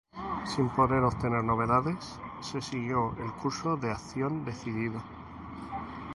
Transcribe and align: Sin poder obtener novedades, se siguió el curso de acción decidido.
Sin 0.47 0.67
poder 0.71 1.03
obtener 1.03 1.43
novedades, 1.43 2.19
se 2.41 2.59
siguió 2.59 3.15
el 3.19 3.31
curso 3.33 3.77
de 3.77 3.91
acción 3.91 4.43
decidido. 4.45 4.99